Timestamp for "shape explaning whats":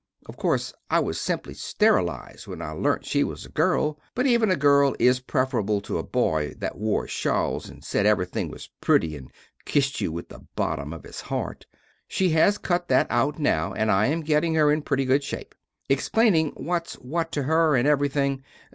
15.23-16.95